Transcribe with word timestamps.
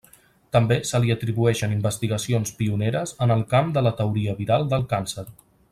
També 0.55 0.77
se 0.91 1.01
li 1.03 1.13
atribueixen 1.15 1.75
investigacions 1.75 2.55
pioneres 2.63 3.13
en 3.27 3.35
el 3.39 3.47
camp 3.53 3.73
de 3.77 3.85
la 3.89 3.93
teoria 4.01 4.35
viral 4.41 4.67
del 4.75 4.89
càncer. 4.95 5.29